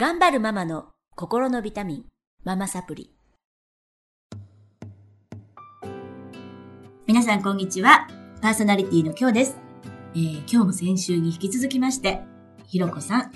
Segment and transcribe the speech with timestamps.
[0.00, 2.04] 頑張るママの心のビタミン、
[2.44, 3.10] ママサプリ。
[7.08, 8.06] 皆さんこんにちは。
[8.40, 9.56] パーソナリティの今日です。
[10.14, 12.20] えー、今日も先週に引き続きまして、
[12.68, 13.32] ひろこさん、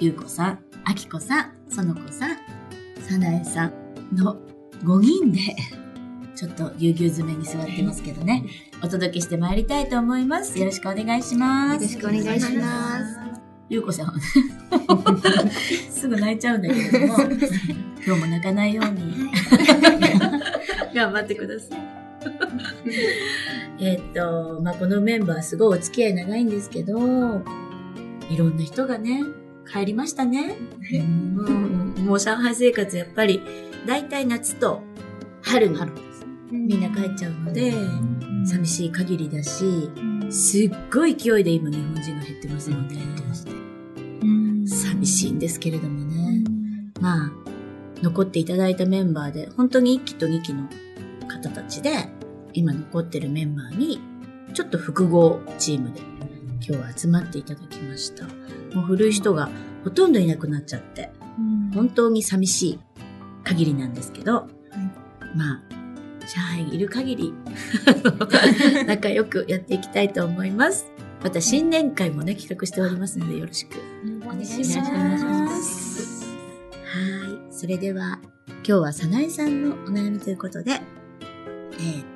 [0.00, 2.30] ゆうこさん、あきこさん、そのこさん、
[3.00, 3.72] さなえさん
[4.16, 4.38] の
[4.82, 5.38] 5人で、
[6.34, 8.46] ちょっとぎゅうぎゅう詰めに座ってますけどね、
[8.82, 10.58] お届けしてまいりたいと思います。
[10.58, 11.84] よろしくお願いします。
[11.84, 13.16] よろしくお願いします。
[13.68, 14.61] ゆうこさん
[15.90, 17.16] すぐ泣いちゃうんだけれども、
[18.04, 19.30] 今日も泣かないように。
[20.94, 21.78] 頑張ってください。
[23.80, 26.98] えっと、まあ、このメンバーすごいお付き合い長いんですけど、
[28.30, 29.22] いろんな人がね、
[29.70, 30.56] 帰りましたね。
[30.92, 33.40] うん、もう上海生活やっぱり、
[33.86, 34.82] だいたい夏と
[35.40, 35.76] 春に
[36.50, 37.72] みんな帰っちゃうので、
[38.44, 39.90] 寂しい限りだし、
[40.30, 42.96] すっごい勢いで今日本人が減ってますので、
[44.66, 46.44] 寂しいんですけれどもね。
[47.00, 47.32] まあ、
[48.02, 50.68] 残っていただいたメンバーで、本当に1期と2期の
[51.28, 52.08] 方たちで、
[52.52, 54.00] 今残ってるメンバーに、
[54.54, 58.24] ちょっと複合チームで今日は集まっていただきました。
[58.74, 59.48] もう古い人が
[59.84, 61.10] ほとんどいなくなっちゃって、
[61.74, 62.80] 本当に寂しい
[63.44, 64.46] 限りなんですけど、
[65.34, 65.62] まあ、
[66.26, 67.34] 上海にいる限り、
[68.86, 70.91] 仲良くやっていきたいと思います。
[71.22, 73.78] また新年会もね、企画しておりますのでよろしく
[74.24, 76.24] お願いします。
[76.24, 77.52] はい。
[77.52, 80.80] それでは、今日はさなえさんのお悩みということで、えっ、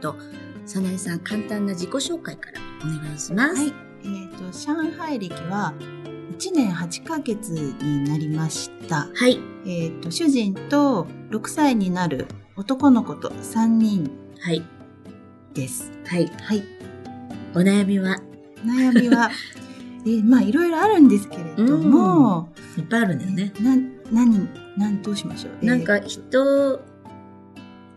[0.01, 0.17] と、
[0.65, 3.55] さなえさん簡単な自己紹介からお願いします。
[3.55, 3.73] はい。
[4.03, 5.73] えっ、と、上海歴は
[6.37, 9.09] 1年8ヶ月になりました。
[9.15, 9.39] はい。
[9.67, 12.27] えっ、と、主人と6歳になる
[12.57, 14.11] 男の子と3人
[14.41, 14.65] はい。
[15.55, 15.93] です。
[16.07, 16.27] はい。
[16.27, 16.65] はい。
[17.55, 18.19] お悩みは
[18.67, 19.31] 悩みは、
[20.05, 23.53] えーまあ、いろいろあるんですけれども、いっぱいあるんだよね。
[23.61, 23.77] な、
[24.25, 25.53] 何、何、どうしましょう？
[25.63, 25.69] えー。
[25.69, 26.81] なんか人、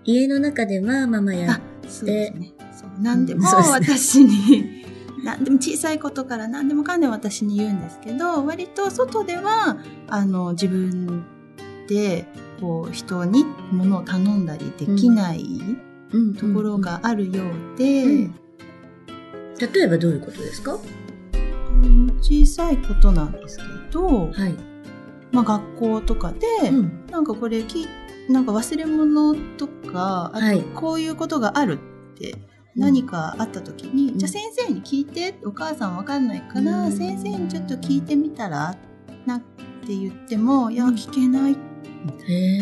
[0.05, 2.53] 家の中ではママやあ、そうですね。
[2.79, 4.83] そう何でも私に、
[5.23, 9.77] 何でも小さいことから何でもかんでも私に言うんですけど、割と外では、
[10.07, 11.23] あの、自分
[11.87, 12.25] で、
[12.61, 15.45] こう、人に物を頼んだりできない
[16.11, 16.33] うん。
[16.33, 17.43] ところがあるよ
[17.75, 18.33] うで、うん
[19.59, 20.77] 例えばどういうことですか？
[21.33, 24.55] うん小さいことなんですけど、はい。
[25.31, 27.05] まあ学校とかで、うん。
[27.11, 27.87] なんかこれき、
[28.29, 31.79] なんか忘れ物とか、あはいとこういうことがある
[32.13, 32.35] って、
[32.75, 38.75] 何かあった時に、うんじゃあ先生に聞いて、お母さんわかんないから、うん先生にちょっと聞いてみたら、
[39.25, 39.39] なっ
[39.85, 41.53] て言っても、いや、うん聞けない。
[41.53, 41.55] へ
[42.57, 42.59] え。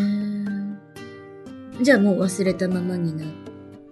[1.81, 3.28] じゃあもう忘れたままになっ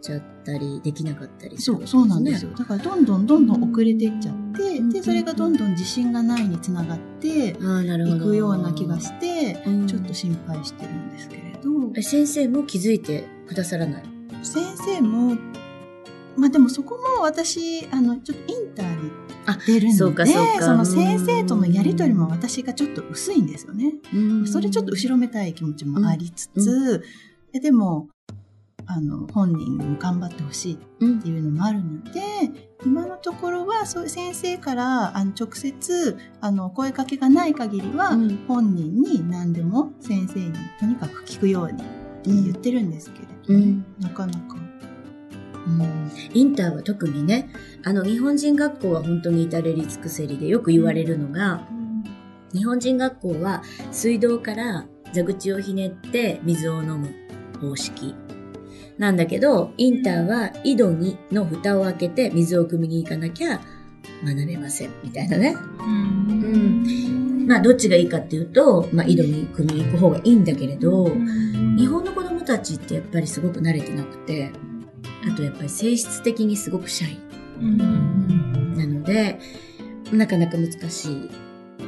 [0.05, 2.51] ちゃったり、できなかったりするそう、そうなんですよ。
[2.51, 2.57] よ。
[2.57, 7.25] だからどんどんどんどん遅れていっちゃって、うんで、それがどんどん自信がないにつながって。
[7.25, 14.03] いくような気がして、うんちょっと心配してるんですけれど、え先生も気づいてくださらない？
[14.43, 15.35] 先生も、
[16.37, 19.11] まあでもそこも私、あの、ちょっとインターに
[19.47, 20.25] あ出るので、か
[20.61, 23.93] その先生とのやりとりも私がちょっと薄いんですよね。
[24.13, 27.03] うんそれちょっと後ろめたい気持ちもありつつ、
[27.53, 28.09] でも、
[28.87, 32.21] あの、本人にも頑張ってほしいっうんていうのもあるので、
[32.85, 38.45] 今のところは、そう先生から、あの、直接、あの、声かけがない限りは、うん。
[38.47, 43.85] 本人に何でも先生にとにかく聞くように言ってるんですけれど、うん。
[43.99, 44.57] なかなか。
[45.67, 46.11] うん。
[46.33, 47.49] インターは特にね、
[47.83, 51.67] あの、日本人学校は本当に至れり尽くせりでよく言われるのが、
[52.53, 57.09] 日本人学校は水道から蛇口をひねって水を飲む
[57.59, 58.15] 方式。
[58.97, 63.59] なんだけど、インターは井戸にの蓋を開けて水を汲みに行かなきゃ
[64.23, 64.91] 学べません。
[65.03, 65.55] みたいなね。
[65.79, 71.05] うんまあ、どっちがいいかっていうと、まあ、井戸に汲みに行く方がいいんだけれど、
[71.77, 74.51] 日本の子供たちってやっぱりすごく慣れてなくて、
[75.31, 77.19] あとやっぱり性質的にすごくシャイ。
[78.77, 79.39] なので、
[80.11, 81.29] なかなか難しい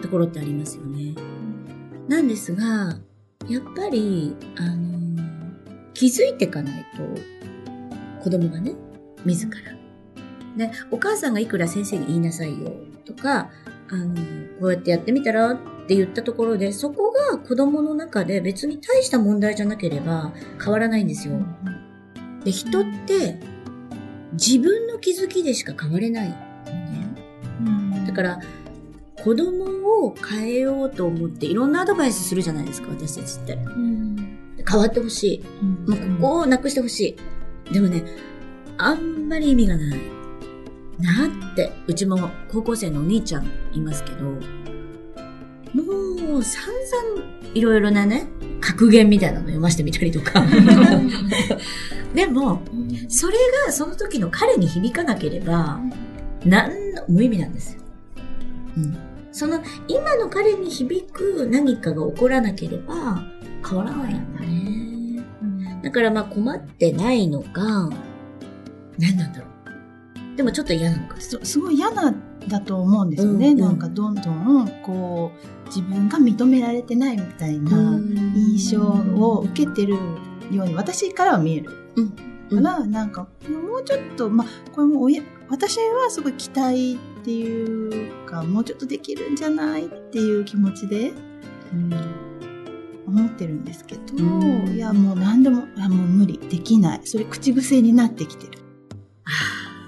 [0.02, 1.16] ところってありますよね。
[2.08, 3.00] なんですが、
[3.48, 5.07] やっぱり、あの、
[5.98, 8.76] 気づいていかないと、子供がね、
[9.26, 9.56] 自ら。
[10.56, 12.72] で、お母さんがいくら先生に言いなさいよ
[13.04, 13.50] とか、
[13.90, 14.14] あの、
[14.60, 15.58] こうやってやってみたらっ
[15.88, 20.34] て言ったところで、そこが子供の中で別に大した問題じゃなければ
[20.64, 21.40] 変わらないんですよ。
[22.44, 23.40] で、人って
[24.34, 28.06] 自分の気づきでしか変われないのね。
[28.06, 28.40] だから、
[29.24, 33.58] 子供を変えようと思っていろんなアドバイスするじゃないですか、私たちって。
[34.70, 35.90] 変わってほしい。
[35.90, 37.18] もうここをなくしてほし
[37.70, 37.74] い。
[37.74, 38.04] でもね、
[38.78, 40.00] あんまり意味がない。
[41.00, 44.24] なって、うちも高校生のお兄ちゃんいますけど、
[45.74, 48.28] もう散々いろいろなね、
[48.60, 50.44] 格言みたいなの読ませてみたりとか。
[52.14, 52.62] でも、
[53.08, 53.34] それ
[53.66, 55.80] がその時の彼に響かなければ、
[56.46, 57.82] 何の無意味なんですよ。
[58.78, 58.98] うん。
[59.32, 63.24] その今の彼に響く何かが起こらなければ
[63.66, 65.24] 変わらないんだね。
[65.84, 67.90] だからまあ困ってないのか、
[68.98, 69.46] 何なんだろ
[70.34, 70.38] う。
[70.38, 71.20] でもちょっと嫌なのか。
[71.20, 72.14] すすごい嫌な
[72.48, 73.60] だと思うんですよね、うんうん。
[73.60, 75.32] なんかどんどんこ
[75.66, 78.00] う自分が認められてないみたいな
[78.36, 79.96] 印象を受けてる
[80.52, 91.12] ように私からは見えるうんから、なんかもうちょっとまあこれも親私はすごい期待っていうかもうちょっとできるんじゃないっていう気持ちで
[93.08, 94.20] 思ってるんですけど、う
[94.66, 98.60] んいやもう何でもいやもう無理できないそれ口癖になってきてる。
[99.24, 99.30] あ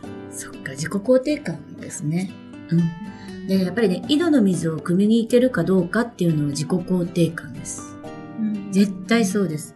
[0.03, 2.31] あ、そっか、自己肯定感ですね。
[2.69, 3.47] うん。
[3.47, 7.95] で、やっぱりね、井戸の水を汲みに行けるかどうかっていうのは自己肯定感です。
[8.71, 9.75] 絶対そうです。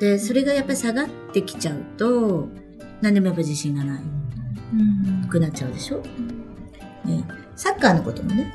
[0.00, 2.48] で、それがやっぱり下がってきちゃうと、
[3.00, 4.02] 何でもやっぱ自信がない
[5.28, 6.02] くなっちゃうでしょ、
[7.04, 7.24] ね、
[7.56, 8.52] サッカーのこともね、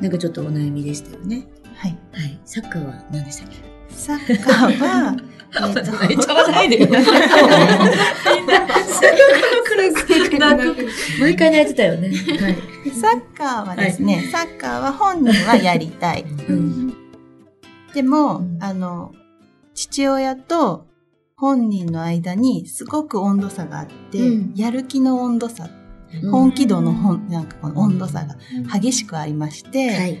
[0.00, 1.46] なんかちょっとお悩みでしたよね。
[1.76, 2.38] はい、はい。
[2.44, 3.56] サッカーは何でしたっけ？
[3.90, 5.16] サッカーは
[5.54, 6.88] えっと泣いちゃわないでよ。
[11.20, 12.08] 毎回泣いてたよね。
[12.08, 12.56] はい。
[12.90, 16.24] サッカーはですね、サッカーは本人はやりたい。
[16.48, 16.94] うん。
[17.94, 19.12] でも、うんあの、
[19.74, 20.86] 父親と
[21.36, 25.68] 本人の間にすごく温度差があって、うんやる気の温度差、
[26.30, 28.36] 本気度の本、なんかこの温度差が
[28.72, 30.18] 激しくありまして、はい。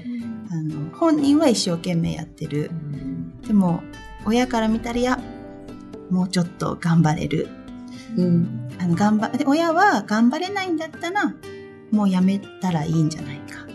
[0.54, 2.70] あの本人は一生懸命やってる。
[3.44, 3.82] でも、
[4.24, 5.18] 親から見たら、いや、
[6.10, 7.48] もうちょっと頑張れる。
[8.16, 8.68] うん。
[8.78, 11.34] あの、頑張、で、親は頑張れないんだったら、
[11.90, 13.66] もうやめたらいいんじゃないか。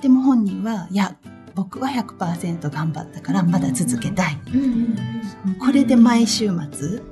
[0.00, 1.16] でも本人は、いや、
[1.56, 4.38] 僕は100%頑張ったからまだ続けたい。
[5.58, 7.02] これで毎週末、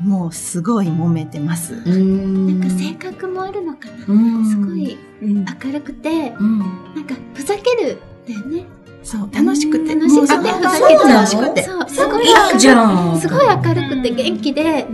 [0.00, 1.74] もうすごい揉めてます。
[1.74, 5.44] うんなんか性格もあるのかな、うんすごいうん。
[5.64, 6.58] 明るくてうん。
[6.58, 6.64] な
[7.00, 7.98] んかふざける
[8.28, 8.64] だよね
[9.02, 9.94] そう、楽しくて。
[9.94, 11.62] 楽しくてふざけて楽しくて。
[11.62, 13.20] そうすごいいいじゃん。
[13.20, 14.86] すごい明るくて元気で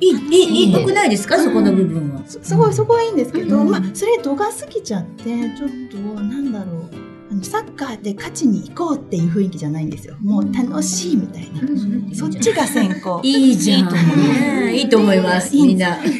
[0.00, 1.38] いい、いい、いい、良くないですか？
[1.38, 2.22] そこの部分は。
[2.26, 7.07] すすごい、そこはいいんですけど、うんまあ、それ度が過ぎちゃって、ちょっと、なんだろう。
[7.42, 10.16] サッカーで勝ちに行こうっていう雰囲気じゃないんですよ。
[10.20, 12.14] もう楽しいみたいな。
[12.14, 13.20] そっちが先行。
[13.24, 13.92] いいじゃん。
[13.92, 15.98] ねいいと思います、みんな。
[16.02, 16.12] で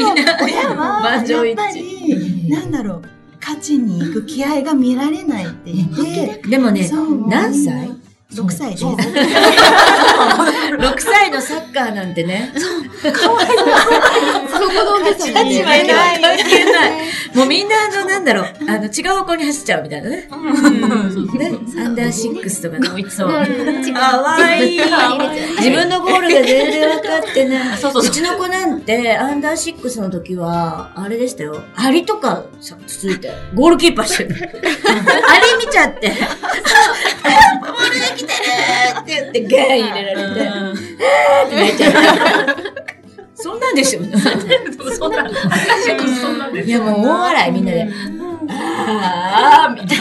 [0.00, 3.02] も親はやっぱりなんだろう。
[3.40, 6.90] 勝ちに行く気合が見られないって言って、でもね、
[7.28, 7.90] 何歳
[8.32, 8.84] ？6歳です。
[10.76, 12.52] 6歳のサッカーなんてね。
[12.54, 12.60] 子
[13.10, 16.92] 供です勝ち負けは関係ない。
[17.34, 20.16] もうみんなあの、なんだろう、あの、違う方向に走っちゃうみたいなね。
[20.16, 20.28] ね、
[21.78, 23.04] アンダーシックスとかね。
[23.10, 23.28] そう。
[23.28, 23.34] か
[24.20, 24.78] わいい。
[25.58, 27.78] 自分のゴールが全然分かってない。
[27.78, 31.62] そうそううちの子なんて、アンダーシックスの時は、あれでしたよ。
[31.76, 34.34] アリとかさついて、ゴールキーパーしてる。
[34.34, 38.38] あれ見ちゃって、ボールが来てる
[39.00, 42.74] って言って、ゲーン入れられて、えーって泣いちゃった。
[43.34, 43.60] そん。
[43.60, 43.74] なん。
[43.74, 44.10] でしょそん。
[44.10, 46.38] な、そん。
[46.38, 47.64] ないやもう大笑いみん。
[47.64, 47.88] なで、
[48.48, 49.98] あーみたい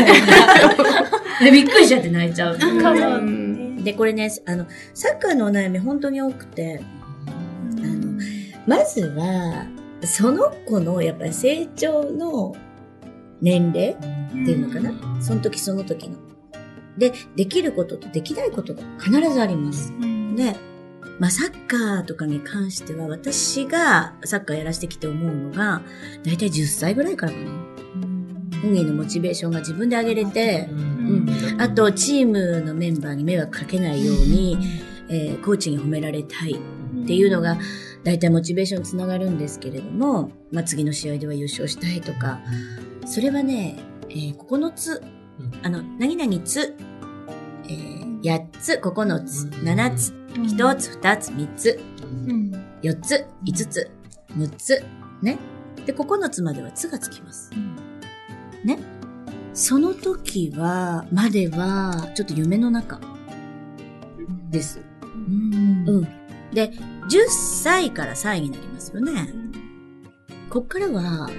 [1.41, 1.51] な。
[1.51, 2.57] びっくりしちゃって泣いちゃう。
[3.83, 6.81] で、これね、あの、サッカーのお悩み本当に多くて、
[7.29, 8.13] あの、
[8.65, 9.65] まずは、
[10.05, 12.55] その子のやっぱり成長の
[13.41, 13.97] 年齢っ
[14.31, 16.17] ていうのかな、その時その時の。
[16.97, 19.91] で、できることとできないことが必ずあります。
[20.35, 20.55] で、
[21.19, 25.81] まあ、サッカーとかに関しては、私がサッカーやらせてきて思うのが、
[26.25, 27.51] だいたい10歳ぐらいからかな。
[28.61, 31.61] 本人のモチベーションが自分で上げれて、うん。
[31.61, 34.57] あと、チームのメンバーに迷惑かけないように、
[35.09, 37.57] えーコーチに褒められたいっていうのが、
[38.03, 42.39] だいたいモチベーションにつながるんですけれども、まあ、次の試合では優勝したいとか、
[43.05, 43.77] それはね、
[44.09, 45.03] えー9つ、
[45.61, 46.75] あの、何々つ、
[47.65, 51.79] えー8つ、9つ、7つ、1つ、2つ、3つ、
[52.81, 53.91] 4つ、5つ、
[54.37, 54.83] 6つ、
[55.21, 55.37] ね。
[55.85, 57.51] で、9つまではつがつきます。
[58.63, 58.79] ね。
[59.53, 63.01] その時は、までは、ちょっと夢の中
[64.49, 64.79] です。
[65.13, 66.07] うんうん。
[66.53, 69.33] で、10歳から3位になりますよね。
[70.49, 71.29] こっからは、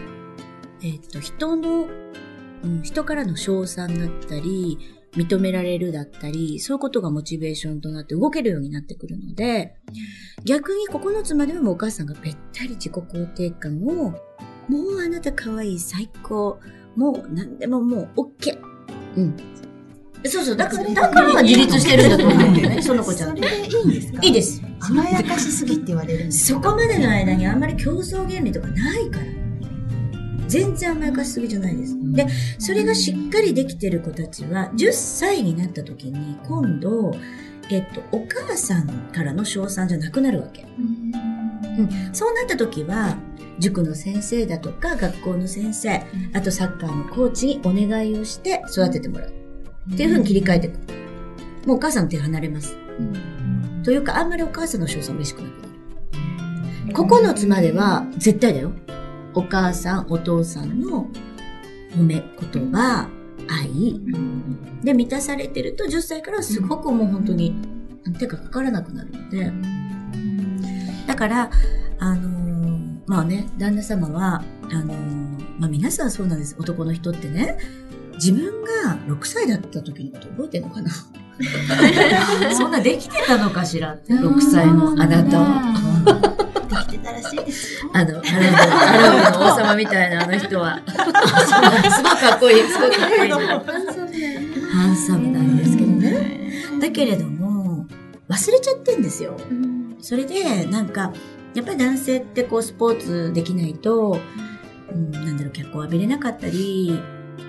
[0.83, 1.89] えっ、と、人の、
[2.63, 4.79] うん、人からの称賛だったり、
[5.17, 9.77] 認められるだったり、そういうことがモチベーションとなって動けるようになってくるので、
[10.45, 14.11] 逆に9つまではもうお母さんがべったり自己肯定感を、
[14.69, 16.59] もうあなた可愛い最高、
[16.97, 18.59] もう何でももう OK。
[19.17, 19.37] うん。
[20.27, 23.43] そうそう、だから、だから自立してるんだと思うんだよね、 その子ちゃんと。
[23.43, 24.21] それでいいんですか？
[24.23, 24.63] いいです。
[24.81, 29.27] 甘やかしすぎって言われるんですそこまでの間にあんまり競争原理とかないから。
[30.49, 31.97] 全然甘やかしすぎじゃないです。
[32.13, 32.27] で、
[32.59, 37.15] それがしっかりできてる子たちは、10歳になった時に、今度、
[37.71, 40.67] えっと、お母さんからの称賛じゃなくなるわけ。
[41.79, 43.17] うん、そうなった時は、
[43.59, 49.33] 塾の先生だとか、学校の先生、あとサッカーのコーチにお願いをして育ててもらう。
[49.93, 50.79] っていう風に切り替えていく。
[51.67, 52.77] もうお母さんの手離れます。
[53.83, 55.75] というか、あんまりお母さんの称賛嬉しくなくなる。
[56.95, 58.73] 9つまでは絶対だよ。
[59.35, 61.09] お母さん、お父さんの
[61.97, 62.23] 褒め、
[62.53, 63.09] 言葉、
[63.49, 64.01] 愛。
[64.83, 67.55] で、満たされてると10歳からすごくもう本当に
[68.19, 69.53] 手がかからなくなるので。
[71.07, 71.51] だから、
[71.99, 76.57] あのーまあね、旦那様は、あのーまあ皆さんそうなんです。
[76.59, 77.57] 男の人ってね、
[78.15, 78.45] 自分
[78.85, 80.91] が6歳だった時のこと覚えてるのかな？
[82.55, 83.95] そんなできてたのかしら？
[83.95, 86.34] って、6歳のあなたは。
[87.93, 90.81] あの、アラブ、の王様みたいなあの人は。
[90.89, 93.31] すごいかっこいい、すごいかっこいい。
[93.31, 96.53] ハンサムなんですけどね。
[96.81, 97.87] だけれども、
[98.29, 99.37] 忘れちゃってんですよ。
[100.01, 101.13] それで、なんか、
[101.55, 104.19] やっぱり男性ってこうスポーツできないと、
[104.93, 107.01] うん、なんだろう、脚光浴びれなかったり、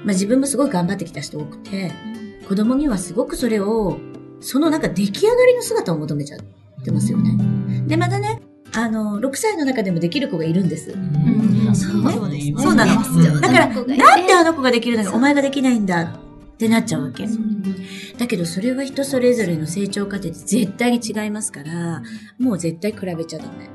[0.04, 1.92] まあ自分もすごい頑張ってきた人多くて、
[2.48, 3.98] 子供にはすごくそれを、
[4.42, 6.40] そのなんか出来上がりの姿を求めちゃっ
[6.84, 7.36] てますよね。
[7.88, 8.42] で、またね、
[8.78, 10.92] あの、6歳の中でもできる子がいるんです。
[10.92, 12.54] そうですね。
[12.58, 17.28] そうなのうんだから、なんであの子ができるのにお前ができないんだってなっちゃうわけ。
[18.18, 22.02] だけどそれは人それぞれの成長過程で絶対に違いますから、
[22.40, 23.70] もう絶対比べちゃダメ。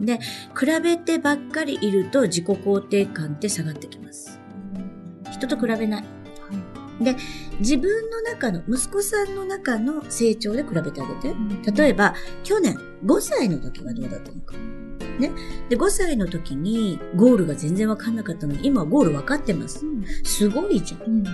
[0.00, 4.38] で、比べてばっかりいると自己肯定感って下がってきます。
[5.30, 6.15] 人と比べない。
[7.00, 7.16] で、
[7.58, 11.34] 自分の中の、息子さんの中の成長で比べてあげて。
[11.82, 14.54] 例えば、去年5歳の時はどうだったのか。
[15.18, 15.32] ね。
[15.68, 19.84] で、5歳の時にゴールが全然わかんなかったのに、今はゴールわかってます。
[20.24, 21.24] すごいじゃん。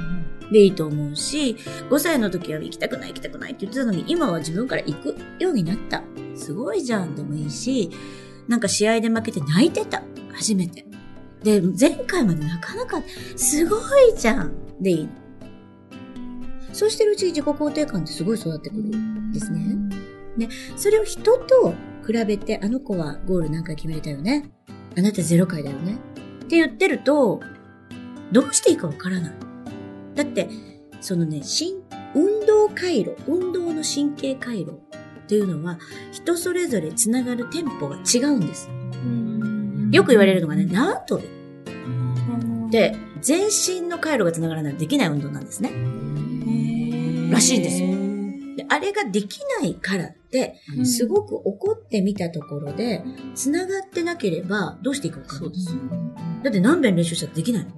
[0.51, 1.57] でいいと思うし、
[1.89, 6.03] 5歳の時は行きたくない行きたくないって言ってたのに、今は自分から行くようになった。
[6.35, 7.91] すごいじゃんでもいいし、
[8.49, 10.03] なんか試合で負けて泣いてた。
[10.33, 10.85] 初めて。
[11.43, 13.39] で、前回まで泣かなかった。
[13.39, 15.09] すごいじゃんでいい。
[16.73, 19.77] そうしてるうちに自己肯定感ってすごい育ってくるんですね。
[20.37, 21.75] ね、それを人と
[22.07, 24.51] 比べて、あの子はゴール何回決めれたよね？
[24.97, 25.99] あなたゼロ回だよね？
[26.45, 27.41] って言ってると、
[28.33, 29.33] どうしていいかわからない。
[30.15, 30.49] だって、
[31.01, 31.83] そのね、しん
[32.15, 35.79] 運動回路、運動の神経回路っていうのは、
[36.13, 38.71] 人それぞれつながるテンポが違うんです。
[39.91, 41.25] よく言われるのがね、縄跳び
[42.69, 45.71] って、全身の回路がつながらないとできない運動なんですね。
[47.31, 47.89] らしいんですよ。
[48.57, 53.03] であれができないからって、すごく怒ってみたところで、
[53.35, 55.53] つながってなければ、どうしていいかわかんない。
[56.43, 57.71] だって何遍練習したってできないの。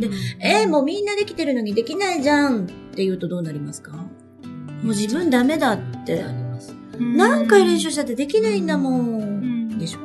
[0.00, 0.10] で
[0.40, 3.92] えー、もうみんなできてるのにできないじゃんって言うとどうなりますか？
[3.92, 4.06] も
[4.82, 6.24] う自分ダメだって。
[6.98, 9.78] 何回練習したってできないんだもん。
[9.78, 9.98] でしょ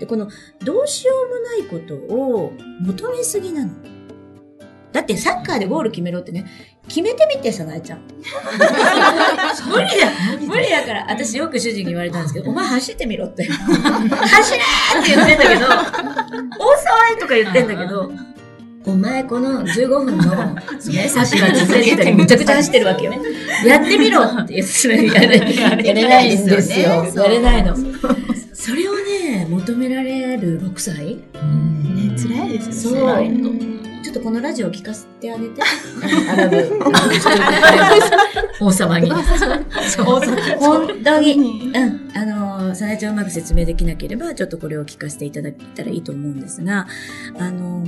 [0.00, 0.28] で、この、
[0.64, 3.72] どうしようもないことを求めすぎなの。
[4.92, 6.46] だってサッカーでゴール決めろってね、
[6.88, 8.00] 決めてみてさ、なえちゃん。
[9.68, 10.10] 無理だ
[10.46, 13.44] 無理だから、私よく主人に言われたんですけど、お前走ってみろって。
[13.44, 15.74] 走れーって言ってんだけど、遅
[17.16, 18.12] いとか言ってんだけど、
[18.86, 20.62] お前この15分の、ね、
[21.08, 23.12] サッカー続けたりむちゃくちゃ走ってるわけよ。
[23.64, 27.04] やってみろって言ってやれやれないんですよ。
[27.04, 27.76] やれないの。
[28.54, 31.16] それをね、求められる6歳？
[31.16, 31.20] ね、
[32.16, 33.69] 辛いですそうよね。
[34.10, 35.62] ちょっとこのラジオを聞かせてあげて。
[36.32, 36.80] アラブ。
[38.60, 39.08] 王様に。
[39.08, 40.20] 本
[41.04, 41.72] 当に。
[41.72, 42.10] うん。
[42.12, 46.88] あの、さなちゃんうまく説明できなければ、ちょっとこれを聞かせていただけたらいいと思うんですが、
[47.38, 47.86] あの、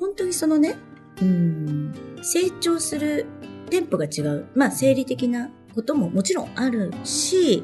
[0.00, 0.76] 本当にそのね、
[1.20, 3.26] うん、成長する
[3.68, 4.46] テンポが違う。
[4.54, 7.62] まあ、生理的なことももちろんあるし、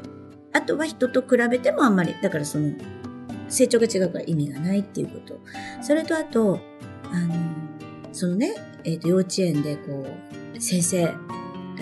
[0.53, 2.71] あとは人と比べてもあんまり、だからその、
[3.49, 5.39] 成長が違うから意味がないっていうこと。
[5.81, 6.59] それとあと、
[7.11, 7.64] あの、
[8.15, 8.55] そのね、
[8.85, 10.07] えっ、と、幼稚園でこ
[10.55, 11.15] う、先生、あ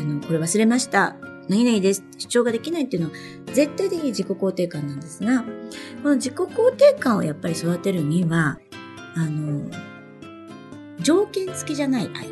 [0.01, 1.15] の、これ忘れました。
[1.47, 2.03] 何々です。
[2.17, 3.15] 主張ができないっていうのは、
[3.53, 5.43] 絶対的に自己肯定感なんですが、
[6.01, 8.57] この自己肯定感をやっぱり育てるには、
[9.15, 9.69] あの、
[11.01, 12.27] 条件付きじゃない愛。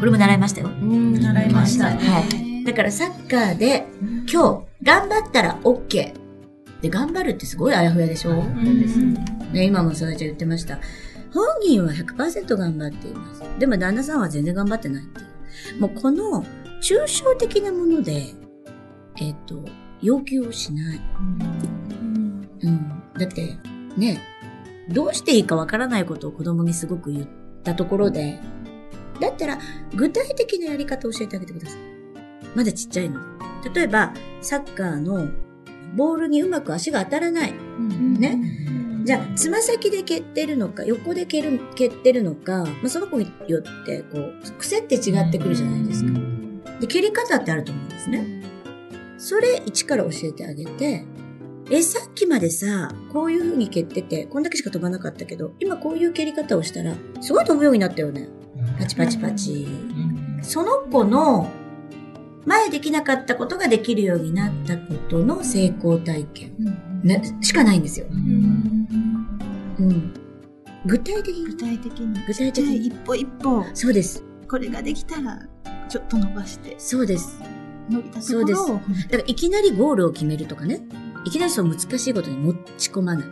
[0.00, 0.68] これも習いましたよ。
[0.68, 1.96] 習いましたね。
[2.08, 2.64] はい。
[2.64, 3.86] だからサッカーで、
[4.28, 6.12] 今日、頑張ったら OK。
[6.82, 8.34] で、頑張るってすごいあやふやでしょ、
[9.52, 10.80] ね、今もさなちゃん言ってました。
[11.36, 13.42] 本人は100%頑張っています。
[13.58, 15.22] でも旦那さんは全然頑張ってないってい
[15.76, 15.80] う。
[15.80, 16.42] もうこの
[16.80, 18.28] 抽象的なもので、
[19.20, 19.62] えっ、と、
[20.00, 21.00] 要求をしない。
[22.62, 23.02] うん。
[23.18, 23.58] だって、
[23.98, 24.22] ね、
[24.88, 27.28] どうしていいかわからないことを子供にすごく言っ
[27.62, 28.40] たところで、
[29.20, 29.58] だったら
[29.94, 31.80] 具体的なやり方を教えてあげてください。
[32.54, 33.20] まだちっちゃいの。
[33.74, 35.28] 例えば、サッカーの
[35.94, 37.54] ボールにうまく足が当たらない。
[38.18, 38.65] ね。
[39.06, 46.10] じゃあ、つま先で蹴ってるのか、横で蹴る蹴ってるのか、まあ、その子によって、こう、癖って違ってくるじゃないですか。
[46.80, 48.42] で、蹴り方ってあると思うんですね。
[49.16, 51.04] それ一から教えてあげて、
[51.70, 58.28] え、さっきまでさ、こういう風に蹴ってて、こんだけしか飛ばなかったけど、今こういう蹴り方をしたら、すごい飛ぶようになったよね。
[58.76, 59.68] パチパチパチ。
[60.42, 61.48] その子の、
[62.44, 66.52] 前できなかったことができるようになったことの成功体験、
[67.02, 68.06] ね、しかないんですよ。
[68.10, 68.86] うん。
[70.86, 71.56] 具体的に具。
[71.56, 72.26] 体的に。
[72.26, 72.86] 具体的に。
[72.86, 74.24] 一歩一歩、そうです。
[74.48, 75.40] これができたら、
[75.88, 77.38] ちょっと伸ばして、そうです。
[77.90, 78.88] 伸びたところを、だか
[79.18, 80.80] らいきなりゴールを決めるとかね。
[81.24, 83.28] いきなりそう難しいことに持ち込まない。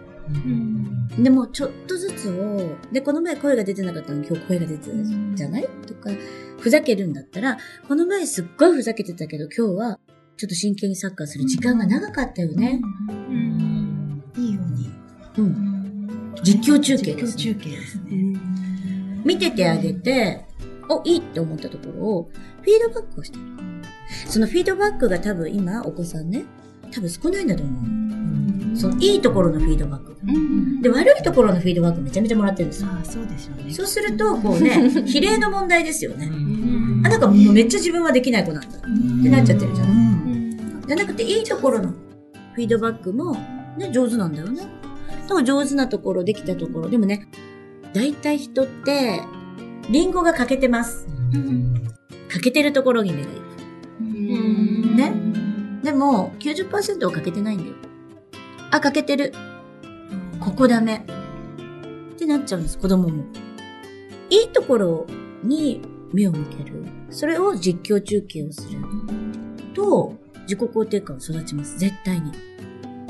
[1.19, 4.95] でも、ちょっとずつを、で、この前声が出てなかったのに今日声が出てた
[5.35, 5.69] じゃない？
[5.87, 6.11] とか、
[6.59, 9.99] ふざけるんだったら、この前すっごいふざけてたけど今日は
[10.37, 12.81] ちょっと真剣にサッカーする時間が長かったよね。
[13.29, 14.23] うん。
[14.37, 14.91] いいように。
[15.39, 16.33] うん。
[16.43, 18.41] 実況中継です、実況中継ですね。
[19.25, 20.45] 見ててあげて、
[20.89, 22.31] お、いいって思ったところを、
[22.63, 23.43] フィードバックをしてる。
[24.29, 26.31] そのフィードバックが多分今、お子さん。
[26.31, 26.45] ね、
[26.91, 27.49] 多分少ないん。
[27.49, 28.77] だと思う。
[28.77, 30.17] そのいいところのフィードバック。
[30.27, 30.83] うん。
[30.83, 32.71] で、悪いところのフィードバックめちゃめちゃもらってるん。
[32.71, 32.89] ですよ。
[32.91, 33.73] あ、そうでしょうね。
[33.73, 36.29] そうすると、こうね、比例の問題ですよね。
[37.05, 37.21] あ、なん。
[37.21, 38.63] かもうめっちゃ自分はできない子なん。
[38.63, 38.69] だ。
[38.69, 38.73] っ
[39.23, 40.14] てなっちゃってるじゃない
[40.87, 41.91] じゃなくて、いいところの
[42.55, 43.35] フィードバックも、
[43.79, 44.63] ね、上手なんだよね。
[45.23, 46.89] だから上手なところ、できたところ。
[46.89, 47.29] でもね、
[47.93, 49.23] 大体人って、
[49.91, 51.07] リンゴが欠けてます。
[52.29, 53.45] 欠けてるところに目がいく。
[54.01, 55.13] ね。
[55.83, 57.75] でも、90%を欠けてないんだよ。
[58.71, 59.33] あ、欠けてる。
[60.41, 61.07] ここダメ。
[62.15, 63.25] ってなっちゃうんです、子供も。
[64.31, 65.07] いいところ
[65.43, 66.85] に目を向ける。
[67.11, 68.79] それを実況中継をする。
[69.75, 70.15] と、
[70.45, 71.79] 自己肯定感を育ちます。
[71.79, 72.33] 絶対に。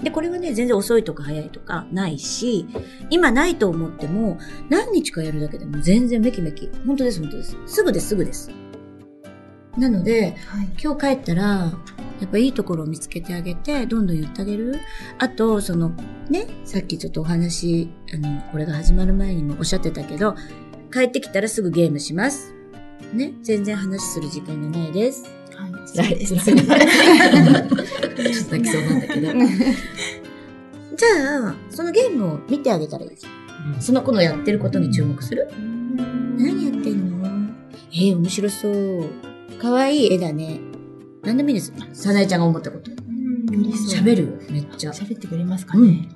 [0.03, 2.67] で、これはね、全然遅いとか早いとかないし、
[3.11, 6.71] 今ないと思っても、何日かやるだけでも全然めきめき。
[6.87, 7.57] 本当です、本当です。
[7.67, 8.51] すぐです、すぐです。
[9.79, 10.69] なので、はい。
[10.83, 11.43] 今日帰ったら、
[12.21, 14.77] やっぱいいところを見つけてあげて、どんどん言ってあげる。
[15.19, 15.93] あと、その、
[16.31, 20.37] ね、さっきちょっとお話、あの、これが始まる前にもおっしゃってたけど、
[20.93, 22.55] 帰ってきたらすぐゲームします。
[23.13, 25.25] ね、全然話する時間がないです。
[25.57, 25.73] はい。
[25.97, 26.35] 辛いです。
[26.35, 26.65] ちょっと
[28.53, 29.29] 泣きそうなんだけど。
[30.97, 33.31] じゃあ、そのゲームを見てあげたらいいですよ。
[33.81, 35.49] その子のやってることに注目する？
[36.37, 37.29] 何やってんの？
[37.93, 39.05] えー、面白そう。
[39.59, 40.61] かわいい絵だね。
[41.23, 41.73] 何でもいいです。
[41.93, 42.91] さなえちゃんが思ったこと。
[43.93, 44.23] 喋る？
[44.23, 44.91] よ、めっちゃ。
[44.91, 46.09] 喋ってくれますかね。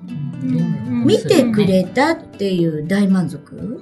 [1.05, 3.79] 見てくれたっていう大満足？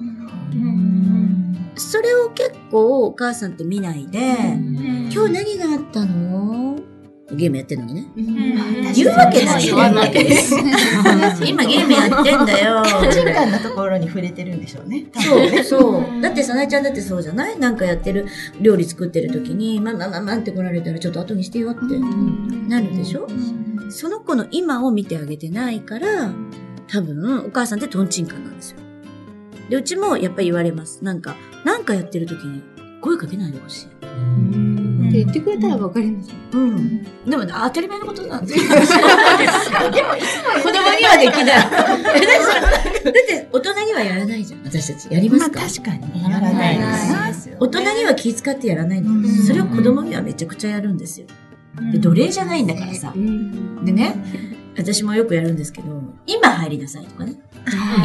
[1.76, 4.18] それを結構お母さんって見ないで、
[5.12, 6.76] 今日何があったの？
[7.30, 8.06] ゲームやってんのにね。
[8.94, 9.76] 言うわけないよ。
[9.76, 10.54] 言うわけです。
[11.44, 12.82] 今ゲームやってんだよ。
[12.82, 15.08] 個人間なところに触れてるんでしょうね。
[15.12, 16.20] そう、そう。
[16.22, 17.58] だって、さなえちゃんだってそうじゃない？
[17.58, 18.26] なんかやってる、
[18.62, 21.80] 料理作ってる時に、まあまあまあまあって来られたらちょっと後にしてよって
[22.66, 23.28] なるでしょ？
[23.90, 26.32] その子の今を見てあげてないから、
[26.86, 28.78] 多分、お母さんってトンチンカンなんですよ。
[29.68, 31.04] で、うちもやっぱり言われます。
[31.04, 32.62] なんか、なんかやってる時に
[33.00, 33.86] 声かけないでほしい。
[33.86, 36.30] って言ってくれたらわかります。
[36.52, 37.02] うん。
[37.24, 38.68] でも、当たり前のことなんですよ。
[38.68, 38.84] でも、
[40.62, 41.46] 子供にはできない。
[41.46, 41.64] だ
[43.10, 44.60] って、大人にはやらないじゃん。
[44.64, 45.12] 私たち。
[45.12, 46.22] やりますか、確かに。
[46.22, 49.34] やらないです大人には気遣ってやらないんだよ。
[49.46, 51.26] それを子供にはめちゃくちゃやるんですよ。
[51.92, 53.12] で、奴隷じゃないんだからさ。
[53.84, 54.14] でね、
[54.76, 55.88] 私もよくやるんですけど、
[56.26, 57.34] 今入りなさいとかね。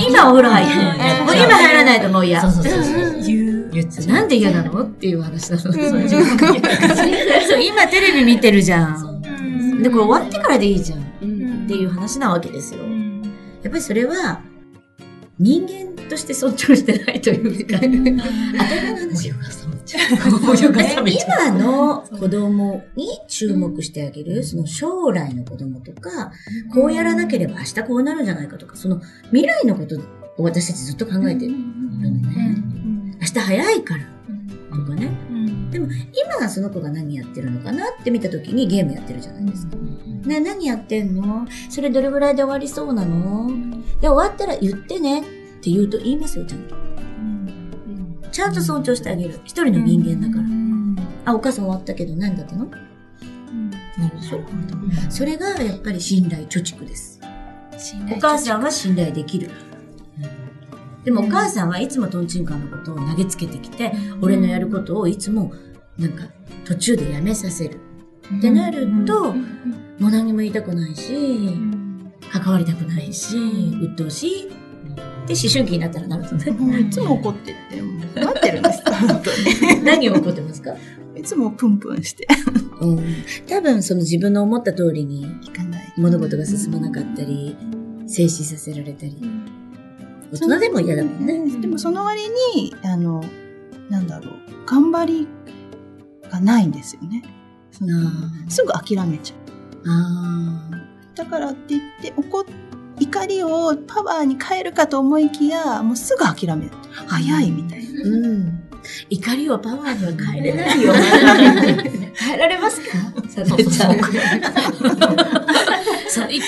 [0.07, 0.73] 今お風呂入って。
[0.73, 2.41] 今入らないともう嫌。
[2.41, 4.83] なんで嫌なの？
[4.83, 5.61] っていう話なの。
[5.61, 5.73] そう
[7.61, 9.21] 今テレビ見てるじゃん。
[9.81, 10.99] で、これ終わってからでいいじゃん。
[10.99, 11.03] っ
[11.67, 12.81] ていう話なわけですよ。
[12.83, 14.41] やっぱりそれは、
[15.39, 17.79] 人間として尊重してないというか。
[21.05, 26.31] 今の子供に注目してあげる、その将来の子供とか、
[26.73, 29.97] こうやらなければ明日こうなるんじゃないかとか、その未来のこと
[30.37, 32.63] を私たちずっと考えてるのね。
[33.19, 34.03] 明日早いから
[34.77, 35.11] とかね。
[35.71, 35.87] でも
[36.37, 39.75] 今その子が何やってるのかなって見た時にゲームやってるじゃないですか。
[40.25, 41.47] ね、何やってんの？
[41.69, 43.49] それどれぐらいで終わりそうなの？
[43.99, 45.23] で、終わったら言ってね
[45.63, 46.75] って言うと言いますよ、ちゃんと。
[48.33, 49.39] ちゃんと尊重してあげる。
[49.45, 51.31] 一人の人間だから。
[51.31, 52.65] あ、お母さん終わったけど何だったの？
[52.65, 54.41] なるでしょ
[55.09, 57.21] それがやっぱり信頼貯蓄です。
[58.11, 59.51] お母さんは信頼できる。
[61.05, 65.53] でもお母さんはいつもトンチンカンのことを投げつけてきて、俺のやることをいつも
[65.97, 66.25] なんか
[66.65, 67.79] 途中でやめさせる。
[68.37, 71.57] ってなると、もう何にも言いたくないし、
[72.33, 73.37] 関わりたくないし、
[73.81, 74.62] 鬱陶しい。
[75.27, 76.79] で、思春期になったらなるともうね。
[76.81, 77.81] いつも怒ってって、
[78.19, 78.81] 待ってるんです。
[78.85, 79.21] 本
[79.79, 80.71] 当何を怒ってますか？
[81.15, 81.21] に。
[81.21, 82.27] いつもプンプンして。
[82.81, 82.99] うん。
[83.47, 85.93] 多分その自分の思った通りにいかない。
[85.97, 87.55] 物事が進まなかったり、
[88.07, 89.17] 静止させられたり。
[90.31, 91.61] 大人でも嫌だもんね。
[91.61, 92.23] でもその割
[92.55, 93.23] に、あの、
[93.89, 94.33] なんだろう、
[94.65, 95.27] 頑張り
[96.29, 97.23] がないんですよね。
[97.71, 98.11] そのあ
[98.49, 99.89] すぐ諦めちゃう。
[99.89, 100.69] あ。
[100.71, 100.77] あ
[101.15, 102.43] だからって言って、怒っ
[102.99, 106.71] 怒りをパワーに変えるかと思いきや、もうすぐ諦める。
[107.07, 108.01] 早いみたいな。
[108.03, 108.59] うん。
[109.09, 110.93] 怒りをパワーには変えれないよ。
[112.15, 112.97] 変えられますか？
[113.29, 113.97] さとちゃん。
[116.09, 116.41] そう、怒りを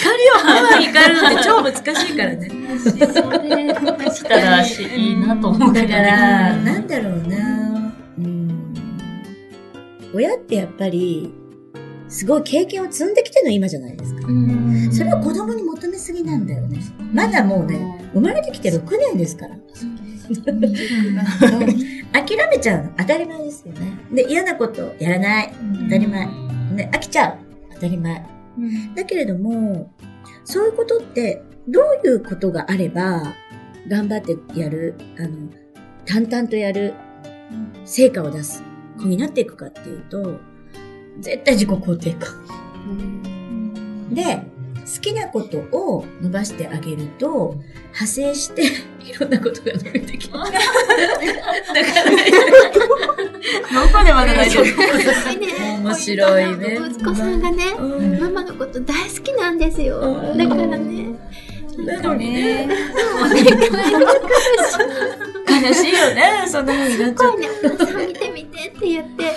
[0.44, 2.50] パワーに変えるのって超難しいからね。
[4.14, 5.88] 来たらしいいなと思うけど。
[5.88, 7.94] だから、なんだろうな。
[8.20, 8.74] うん。
[10.14, 11.34] 親ってやっぱり、
[12.08, 14.22] すごい経験を積んできての今じゃないですか。
[14.92, 16.80] それは子供に求めすぎなんだよね。
[17.14, 19.56] まだもうね、生まれてきて6年ですから。
[22.14, 24.00] 諦めちゃうの当たり前ですよね。
[24.12, 25.54] で、嫌なことやらない。
[25.84, 26.28] 当たり前。
[26.76, 27.38] で、飽きちゃう。
[27.74, 28.26] 当たり前。
[28.96, 29.92] だけれども、
[30.44, 33.34] そういうことって、どういうことがあれば、
[33.88, 35.50] 頑張ってやる、あの、
[36.06, 36.94] 淡々とやる、
[37.84, 38.64] 成果を出す
[38.98, 40.40] 子になっていくかっていうと、
[41.20, 42.46] 絶対自己肯定感。
[44.12, 44.44] で、
[44.86, 48.64] 好きなことを伸ばしてあげると、派生して、
[49.04, 50.52] いろんなことが伸びてきます。
[50.52, 52.32] だからね、
[53.74, 54.66] どこでまで大丈夫
[55.82, 56.80] 面白いね。
[56.90, 58.20] 息子さんがね、うん。
[58.20, 60.00] ママのこと大好きなんですよ。
[60.00, 60.38] うん。
[60.38, 61.16] だからね、
[61.78, 62.70] なのにね、
[65.64, 67.32] 悲しいよね、そんな風になっちゃ
[68.06, 69.36] 見てみてって言って、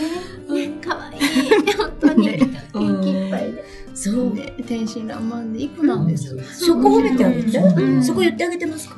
[4.88, 6.42] 真爛漫でいい子なんですよ。
[6.42, 7.58] そこ褒めてあげて？
[7.58, 8.02] うん。
[8.02, 8.96] そこ言ってあげてますか？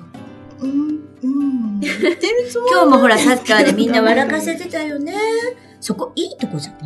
[0.61, 0.71] うん、
[1.23, 1.81] うん。
[1.81, 3.93] 言ってるつもり今日もほらサッカーでみん。
[3.93, 5.15] な笑かせてたよね。
[5.81, 6.79] そこいいとこじゃん。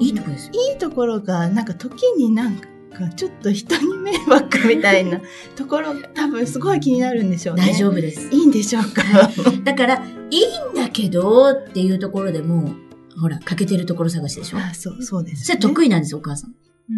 [0.00, 0.52] いいとこですよ。
[0.72, 1.64] いいところが、なん。
[1.64, 2.56] か時になん。
[2.56, 2.68] か、
[3.16, 5.20] ちょっと人に迷惑みたいな
[5.56, 7.30] ところが多分すごい気になるん。
[7.30, 7.66] でしょうね。
[7.66, 8.28] 大丈夫です。
[8.30, 8.50] いいん。
[8.50, 9.02] でしょうか、
[9.64, 10.40] だから、いい
[10.72, 10.74] ん。
[10.74, 12.74] だけどっていうところでも、
[13.20, 14.58] ほら、欠けてるところ探しでしょ。
[14.58, 16.00] あそう、そうです、それ得意なん。
[16.00, 16.54] ですよ、お母さん。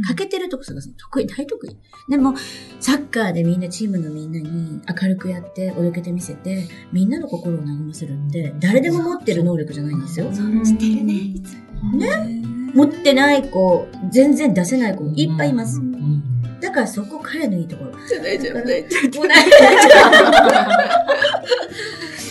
[0.08, 1.76] 欠けてるとこ探すの得意、大得意？
[2.10, 2.34] でも、
[2.80, 10.32] サッカーでみんな、チームのみんなに明るくやって、おどけてみせて、みんなの心を和ませるって、誰でも持ってる能力じゃないんですよ。
[10.32, 11.62] してるね、いつも。
[12.74, 15.80] 持ってない子、全然出せない子、いっぱいいます。
[16.60, 17.92] だからそこ彼のいいところ。
[18.22, 19.56] 大丈夫、大丈もう大丈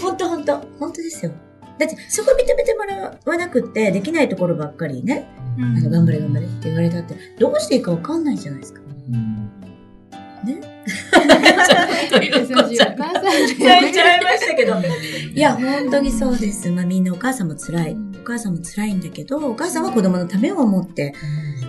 [0.01, 0.03] 夫。
[0.03, 1.31] 本当本当本当ですよ。
[1.79, 8.83] だって、そこ認めてもらわなくって、できないところばっかりね、あの、頑張れ頑張れって言われたって、どうしていいかわかんないじゃないですか。
[12.13, 13.57] ということ優しいお母さん泣い
[13.93, 14.75] ちゃいましたけど。
[15.33, 16.69] いや、本当にそうです。
[16.69, 17.97] まあみんなお母さんも辛い。
[18.21, 21.13] お母さんも辛いんだけど、お母さんは子供のためを思って、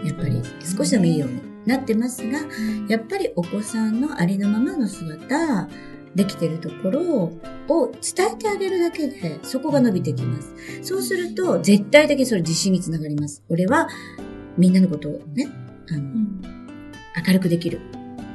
[0.05, 0.43] やっぱり
[0.77, 2.41] 少しでもいいようになってますが、
[2.89, 5.69] やっぱりお子さんのありのままの姿、
[6.15, 7.41] できてるところを
[7.93, 10.55] 伝えてあげるだけで、そこが伸びてきます。
[10.83, 13.43] そうすると、絶対的にそれ自信につながります。
[13.49, 13.89] 俺は、
[14.57, 15.49] みんなのことをね、
[15.91, 16.03] あの、
[17.27, 17.81] 明るくできる。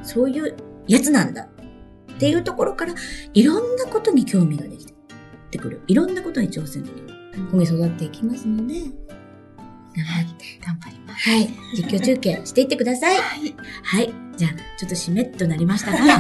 [0.03, 0.55] そういう
[0.87, 1.47] やつなんだ。
[2.13, 2.93] っていうところから、
[3.33, 4.85] いろんなことに興味ができ
[5.51, 5.81] てくる。
[5.87, 7.07] いろんなことに挑戦できる。
[7.51, 8.75] 褒め育っていきますので、
[10.03, 10.45] 頑張って。
[10.65, 11.29] 頑張ります。
[11.29, 11.49] はい。
[11.75, 13.17] 実況中継していってください。
[13.17, 13.55] はい。
[13.83, 14.13] はい。
[14.37, 15.97] じゃあ、ちょっと締めとなりましたが、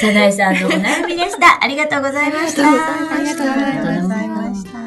[0.00, 1.62] サナエさんのお悩みでした。
[1.62, 2.68] ありがとうございました。
[2.70, 4.85] ありがとうございました